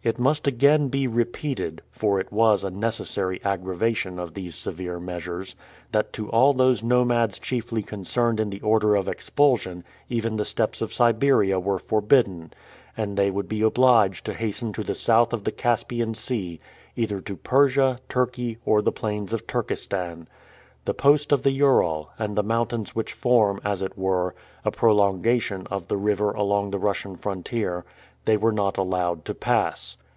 [0.00, 5.54] It must again be repeated for it was a necessary aggravation of these severe measures
[5.92, 10.80] that to all those nomads chiefly concerned in the order of expulsion even the steppes
[10.80, 12.54] of Siberia were forbidden,
[12.96, 16.58] and they would be obliged to hasten to the south of the Caspian Sea,
[16.96, 20.26] either to Persia, Turkey, or the plains of Turkestan.
[20.86, 24.34] The post of the Ural, and the mountains which form, as it were,
[24.64, 27.84] a prolongation of the river along the Russian frontier,
[28.24, 29.96] they were not allowed to pass.